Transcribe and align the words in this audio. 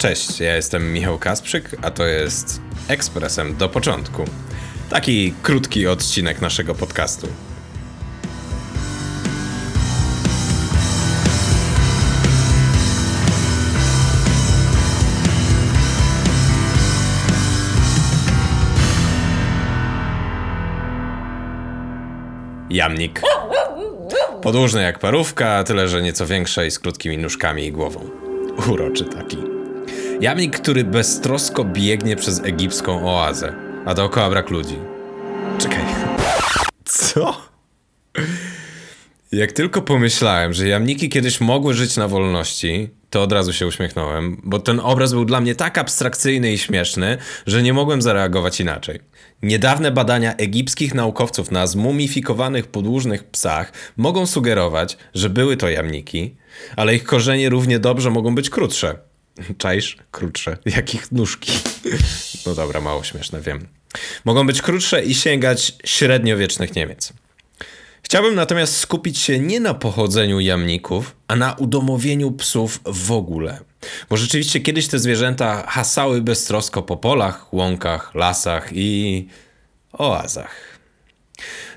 Cześć, 0.00 0.40
ja 0.40 0.56
jestem 0.56 0.92
Michał 0.92 1.18
Kasprzyk, 1.18 1.76
a 1.82 1.90
to 1.90 2.04
jest 2.04 2.60
Ekspresem 2.88 3.56
do 3.56 3.68
początku. 3.68 4.24
Taki 4.90 5.34
krótki 5.42 5.86
odcinek 5.86 6.40
naszego 6.40 6.74
podcastu. 6.74 7.26
Jamnik. 22.70 23.22
Podłużny 24.42 24.82
jak 24.82 24.98
parówka, 24.98 25.64
tyle 25.64 25.88
że 25.88 26.02
nieco 26.02 26.26
większej, 26.26 26.70
z 26.70 26.78
krótkimi 26.78 27.18
nóżkami 27.18 27.66
i 27.66 27.72
głową. 27.72 28.10
Uroczy 28.68 29.04
taki. 29.04 29.49
Jamnik, 30.20 30.60
który 30.60 30.84
beztrosko 30.84 31.64
biegnie 31.64 32.16
przez 32.16 32.40
egipską 32.44 33.10
oazę, 33.10 33.54
a 33.86 33.94
dookoła 33.94 34.30
brak 34.30 34.50
ludzi. 34.50 34.76
Czekaj. 35.58 35.78
Co? 36.84 37.36
Jak 39.32 39.52
tylko 39.52 39.82
pomyślałem, 39.82 40.52
że 40.52 40.68
jamniki 40.68 41.08
kiedyś 41.08 41.40
mogły 41.40 41.74
żyć 41.74 41.96
na 41.96 42.08
wolności, 42.08 42.90
to 43.10 43.22
od 43.22 43.32
razu 43.32 43.52
się 43.52 43.66
uśmiechnąłem, 43.66 44.40
bo 44.44 44.58
ten 44.58 44.80
obraz 44.80 45.12
był 45.12 45.24
dla 45.24 45.40
mnie 45.40 45.54
tak 45.54 45.78
abstrakcyjny 45.78 46.52
i 46.52 46.58
śmieszny, 46.58 47.18
że 47.46 47.62
nie 47.62 47.72
mogłem 47.72 48.02
zareagować 48.02 48.60
inaczej. 48.60 49.00
Niedawne 49.42 49.90
badania 49.90 50.36
egipskich 50.36 50.94
naukowców 50.94 51.50
na 51.50 51.66
zmumifikowanych 51.66 52.66
podłużnych 52.66 53.24
psach 53.24 53.72
mogą 53.96 54.26
sugerować, 54.26 54.96
że 55.14 55.30
były 55.30 55.56
to 55.56 55.68
jamniki, 55.68 56.36
ale 56.76 56.94
ich 56.94 57.04
korzenie 57.04 57.48
równie 57.48 57.78
dobrze 57.78 58.10
mogą 58.10 58.34
być 58.34 58.50
krótsze. 58.50 59.09
Czaisz? 59.58 59.96
Krótsze. 60.10 60.56
Jak 60.66 60.94
ich 60.94 61.12
nóżki. 61.12 61.52
No 62.46 62.54
dobra, 62.54 62.80
mało 62.80 63.04
śmieszne, 63.04 63.40
wiem. 63.40 63.68
Mogą 64.24 64.46
być 64.46 64.62
krótsze 64.62 65.04
i 65.04 65.14
sięgać 65.14 65.76
średniowiecznych 65.84 66.74
Niemiec. 66.74 67.12
Chciałbym 68.02 68.34
natomiast 68.34 68.76
skupić 68.76 69.18
się 69.18 69.38
nie 69.38 69.60
na 69.60 69.74
pochodzeniu 69.74 70.40
jamników, 70.40 71.16
a 71.28 71.36
na 71.36 71.52
udomowieniu 71.52 72.32
psów 72.32 72.80
w 72.84 73.12
ogóle. 73.12 73.58
Bo 74.10 74.16
rzeczywiście 74.16 74.60
kiedyś 74.60 74.88
te 74.88 74.98
zwierzęta 74.98 75.66
hasały 75.66 76.22
beztrosko 76.22 76.82
po 76.82 76.96
polach, 76.96 77.54
łąkach, 77.54 78.14
lasach 78.14 78.68
i 78.72 79.28
oazach. 79.92 80.69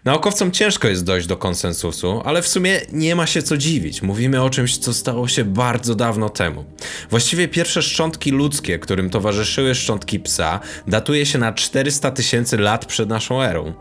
Naukowcom 0.06 0.52
ciężko 0.52 0.88
jest 0.88 1.04
dojść 1.04 1.28
do 1.28 1.38
konsensusu, 1.38 2.22
ale 2.26 2.42
w 2.42 2.48
sumie 2.48 2.82
nie 2.92 3.16
ma 3.16 3.28
się 3.28 3.44
co 3.44 3.58
dziwić. 3.58 4.02
Mówimy 4.02 4.42
o 4.42 4.50
czymś, 4.50 4.78
co 4.78 4.94
stało 4.94 5.28
się 5.28 5.44
bardzo 5.44 5.96
dawno 5.96 6.30
temu. 6.30 6.66
Właściwie 7.10 7.48
pierwsze 7.48 7.82
szczątki 7.82 8.32
ludzkie, 8.32 8.80
którym 8.80 9.10
towarzyszyły 9.10 9.76
szczątki 9.76 10.20
psa, 10.20 10.60
datuje 10.88 11.26
się 11.26 11.40
na 11.40 11.54
400 11.54 12.12
tysięcy 12.12 12.58
lat 12.58 12.86
przed 12.86 13.10
naszą 13.10 13.42
erą. 13.42 13.74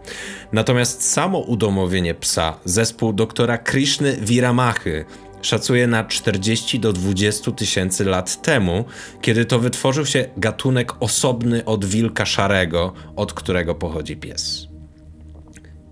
Natomiast 0.52 1.10
samo 1.12 1.38
udomowienie 1.38 2.14
psa 2.14 2.58
zespół 2.64 3.12
doktora 3.12 3.58
Krishny 3.58 4.16
Viramachy 4.20 5.04
szacuje 5.42 5.86
na 5.86 6.04
40 6.04 6.80
do 6.80 6.92
20 6.92 7.52
tysięcy 7.52 8.04
lat 8.04 8.42
temu, 8.42 8.84
kiedy 9.22 9.44
to 9.44 9.58
wytworzył 9.58 10.06
się 10.06 10.28
gatunek 10.36 10.92
osobny 11.00 11.64
od 11.64 11.84
wilka 11.84 12.26
szarego, 12.26 12.92
od 13.16 13.32
którego 13.32 13.74
pochodzi 13.74 14.16
pies. 14.16 14.71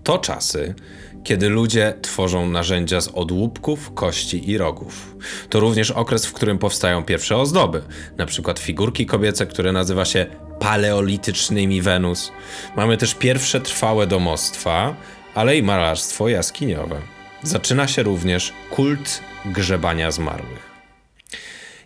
To 0.03 0.17
czasy, 0.17 0.75
kiedy 1.23 1.49
ludzie 1.49 1.93
tworzą 2.01 2.49
narzędzia 2.49 3.01
z 3.01 3.07
odłupków, 3.07 3.93
kości 3.93 4.49
i 4.49 4.57
rogów. 4.57 5.15
To 5.49 5.59
również 5.59 5.91
okres, 5.91 6.25
w 6.25 6.33
którym 6.33 6.57
powstają 6.57 7.03
pierwsze 7.03 7.37
ozdoby, 7.37 7.81
na 8.17 8.25
przykład 8.25 8.59
figurki 8.59 9.05
kobiece, 9.05 9.45
które 9.45 9.71
nazywa 9.71 10.05
się 10.05 10.25
paleolitycznymi 10.59 11.81
Wenus. 11.81 12.31
Mamy 12.75 12.97
też 12.97 13.15
pierwsze 13.15 13.61
trwałe 13.61 14.07
domostwa, 14.07 14.95
ale 15.35 15.57
i 15.57 15.63
malarstwo 15.63 16.29
jaskiniowe. 16.29 17.01
Zaczyna 17.43 17.87
się 17.87 18.03
również 18.03 18.53
kult 18.69 19.21
grzebania 19.45 20.11
zmarłych. 20.11 20.70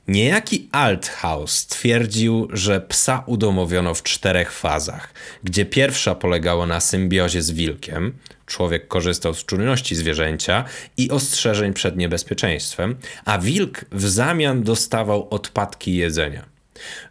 Niejaki 0.07 0.69
Althaus 0.71 1.67
twierdził, 1.67 2.47
że 2.53 2.81
psa 2.81 3.23
udomowiono 3.25 3.93
w 3.93 4.03
czterech 4.03 4.51
fazach, 4.51 5.13
gdzie 5.43 5.65
pierwsza 5.65 6.15
polegała 6.15 6.65
na 6.65 6.79
symbiozie 6.79 7.41
z 7.41 7.51
wilkiem, 7.51 8.13
człowiek 8.45 8.87
korzystał 8.87 9.33
z 9.33 9.45
czujności 9.45 9.95
zwierzęcia 9.95 10.65
i 10.97 11.11
ostrzeżeń 11.11 11.73
przed 11.73 11.97
niebezpieczeństwem, 11.97 12.95
a 13.25 13.37
wilk 13.37 13.85
w 13.91 14.07
zamian 14.07 14.63
dostawał 14.63 15.27
odpadki 15.29 15.95
jedzenia. 15.95 16.45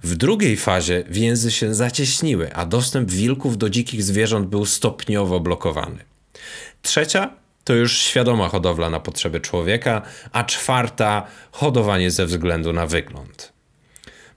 W 0.03 0.17
drugiej 0.17 0.57
fazie 0.57 1.05
więzy 1.09 1.53
się 1.53 1.75
zacieśniły, 1.75 2.55
a 2.55 2.67
dostęp 2.67 3.11
wilków 3.11 3.59
do 3.59 3.71
dzikich 3.71 4.03
zwierząt 4.03 4.49
był 4.49 4.67
stopniowo 4.67 5.41
blokowany. 5.41 5.99
Trzecia 6.83 7.44
to 7.65 7.75
już 7.75 7.99
świadoma 7.99 8.49
hodowla 8.49 8.91
na 8.91 9.01
potrzeby 9.01 9.41
człowieka, 9.41 10.03
a 10.33 10.45
czwarta 10.45 11.27
hodowanie 11.53 12.11
ze 12.11 12.27
względu 12.27 12.73
na 12.73 12.87
wygląd. 12.87 13.53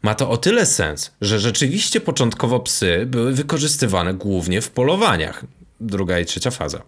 Ma 0.01 0.15
to 0.15 0.29
o 0.29 0.37
tyle 0.37 0.65
sens, 0.65 1.11
że 1.21 1.39
rzeczywiście 1.39 2.01
początkowo 2.01 2.59
psy 2.59 3.03
były 3.05 3.33
wykorzystywane 3.33 4.13
głównie 4.13 4.61
w 4.61 4.69
polowaniach. 4.69 5.45
Druga 5.79 6.19
i 6.19 6.25
trzecia 6.25 6.51
faza. 6.51 6.81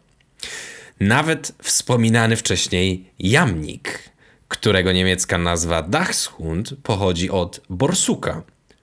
Nawet 1.00 1.52
wspominany 1.64 2.36
wcześniej 2.36 3.10
jamnik, 3.20 4.10
którego 4.48 4.92
niemiecka 4.92 5.38
nazwa 5.38 5.82
Dachshund 5.82 6.74
pochodzi 6.84 7.30
od 7.30 7.62
borsuka, 7.70 8.42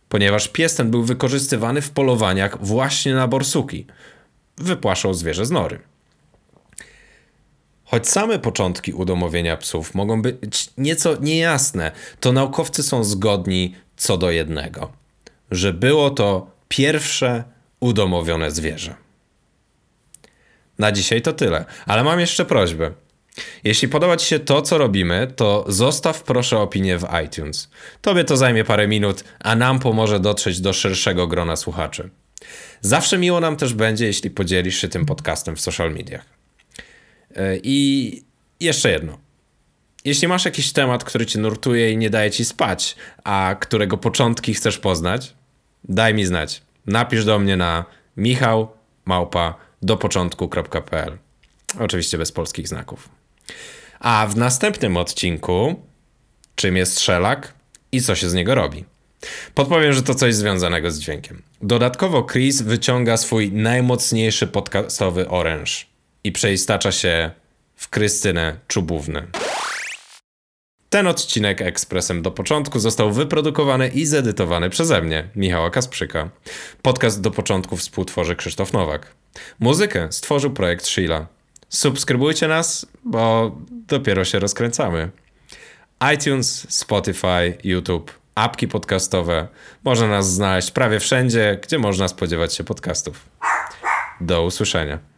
ponieważ 0.09 0.49
pies 0.49 0.75
ten 0.75 0.91
był 0.91 1.05
wykorzystywany 1.05 1.83
w 1.83 1.91
polowaniach 1.91 2.65
właśnie 2.67 3.15
na 3.15 3.29
borsuki. 3.29 3.87
Wypłaszał 4.59 5.15
zwierzę 5.15 5.47
z 5.47 5.51
nory. 5.51 5.79
Choć 7.87 8.09
same 8.09 8.39
początki 8.39 8.93
udomowienia 8.93 9.57
psów 9.57 9.95
mogą 9.95 10.23
być 10.23 10.71
nieco 10.79 11.17
niejasne, 11.21 11.93
to 12.21 12.33
naukowcy 12.33 12.83
są 12.83 13.05
zgodni 13.05 13.75
co 13.97 14.17
do 14.17 14.31
jednego, 14.31 14.93
że 15.51 15.73
było 15.73 16.11
to 16.11 16.51
pierwsze 16.69 17.45
udomowione 17.81 18.51
zwierzę. 18.51 18.95
Na 20.79 20.93
dzisiaj 20.93 21.23
to 21.23 21.33
tyle, 21.33 21.65
ale 21.87 22.05
mam 22.05 22.21
jeszcze 22.21 22.45
prośbę. 22.45 22.91
Jeśli 23.65 23.89
podoba 23.89 24.17
Ci 24.17 24.27
się 24.27 24.39
to, 24.39 24.63
co 24.63 24.79
robimy, 24.79 25.33
to 25.37 25.65
zostaw 25.69 26.23
proszę 26.23 26.59
opinię 26.59 26.99
w 26.99 27.07
iTunes. 27.27 27.71
Tobie 28.01 28.25
to 28.25 28.37
zajmie 28.37 28.65
parę 28.65 28.89
minut, 28.89 29.25
a 29.41 29.57
nam 29.57 29.79
pomoże 29.79 30.21
dotrzeć 30.21 30.61
do 30.61 30.73
szerszego 30.73 31.27
grona 31.27 31.57
słuchaczy. 31.57 32.11
Zawsze 32.81 33.19
miło 33.19 33.41
nam 33.41 33.57
też 33.57 33.75
będzie, 33.75 34.07
jeśli 34.07 34.31
podzielisz 34.31 34.79
się 34.79 34.89
tym 34.89 35.07
podcastem 35.07 35.57
w 35.57 35.61
social 35.61 35.93
mediach. 35.95 36.36
E, 37.37 37.57
I 37.63 38.23
jeszcze 38.61 38.91
jedno. 38.91 39.19
Jeśli 40.05 40.29
masz 40.29 40.45
jakiś 40.45 40.73
temat, 40.73 41.05
który 41.05 41.27
cię 41.27 41.39
nurtuje 41.39 41.93
i 41.93 41.97
nie 41.97 42.11
daje 42.11 42.31
ci 42.31 42.45
spać, 42.45 42.97
a 43.25 43.57
którego 43.61 43.97
początki 43.97 44.55
chcesz 44.55 44.79
poznać, 44.79 45.35
daj 45.85 46.15
mi 46.15 46.27
znać. 46.27 46.63
Napisz 46.87 47.25
do 47.25 47.39
mnie 47.39 47.57
na 47.57 47.85
michał 48.17 48.69
małpa 49.05 49.55
do. 49.83 51.19
Oczywiście 51.81 52.19
bez 52.19 52.33
polskich 52.33 52.69
znaków. 52.69 53.09
A 54.01 54.27
w 54.27 54.37
następnym 54.37 54.97
odcinku 54.97 55.83
czym 56.55 56.77
jest 56.77 57.01
szelak 57.01 57.55
i 57.93 58.03
co 58.03 58.15
się 58.15 58.29
z 58.31 58.35
niego 58.35 58.55
robi. 58.55 58.85
Podpowiem, 59.55 59.93
że 59.93 60.03
to 60.03 60.15
coś 60.15 60.35
związanego 60.35 60.91
z 60.91 60.99
dźwiękiem. 60.99 61.43
Dodatkowo 61.63 62.25
Chris 62.25 62.63
wyciąga 62.63 63.17
swój 63.17 63.53
najmocniejszy 63.53 64.47
podcastowy 64.47 65.29
oręż 65.29 65.96
i 66.27 66.33
przeistacza 66.33 66.93
się 66.93 67.31
w 67.77 67.89
Krystynę 67.89 68.57
Czubównę. 68.69 69.27
Ten 70.91 71.07
odcinek 71.07 71.63
ekspresem 71.63 72.23
do 72.23 72.31
początku 72.31 72.79
został 72.79 73.13
wyprodukowany 73.13 73.89
i 73.89 74.07
zedytowany 74.07 74.71
przeze 74.71 75.03
mnie, 75.03 75.29
Michała 75.37 75.71
Kasprzyka. 75.71 76.31
Podcast 76.83 77.21
do 77.21 77.31
początku 77.31 77.77
współtworzy 77.77 78.37
Krzysztof 78.37 78.73
Nowak. 78.73 79.15
Muzykę 79.61 80.09
stworzył 80.11 80.51
projekt 80.51 80.87
Sheila. 80.87 81.27
Subskrybujcie 81.69 82.49
nas, 82.49 82.87
bo 83.05 83.53
dopiero 83.71 84.25
się 84.25 84.39
rozkręcamy. 84.39 85.11
iTunes, 86.15 86.67
Spotify, 86.69 87.59
YouTube, 87.65 88.13
apki 88.35 88.69
podcastowe. 88.69 89.49
Można 89.85 90.09
nas 90.09 90.33
znaleźć 90.33 90.71
prawie 90.71 91.01
wszędzie, 91.01 91.59
gdzie 91.63 91.79
można 91.79 92.09
spodziewać 92.09 92.55
się 92.55 92.65
podcastów. 92.65 93.29
Do 94.21 94.45
usłyszenia. 94.45 95.16